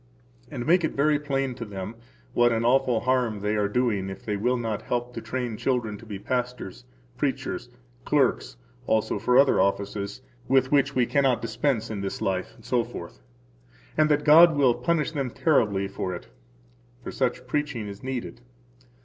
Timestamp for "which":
10.71-10.95